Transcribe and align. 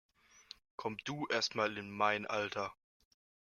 Komm 0.77 0.97
du 1.05 1.27
erst 1.27 1.53
mal 1.53 1.77
in 1.77 1.91
mein 1.91 2.25
Alter! 2.25 2.73